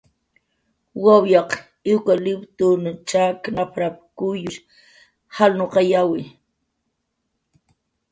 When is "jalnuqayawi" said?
5.35-6.21